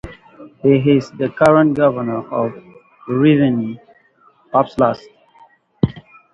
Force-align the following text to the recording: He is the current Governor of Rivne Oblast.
He 0.63 0.97
is 0.97 1.11
the 1.11 1.29
current 1.29 1.77
Governor 1.77 2.27
of 2.33 2.53
Rivne 3.07 3.77
Oblast. 4.51 5.05